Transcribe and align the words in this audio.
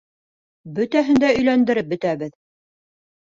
Бөтәһен 0.77 1.19
дә 1.25 1.29
өйләндереп 1.41 1.93
бөтәбеҙ. 1.93 2.33